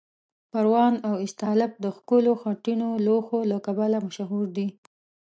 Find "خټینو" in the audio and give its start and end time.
2.41-2.89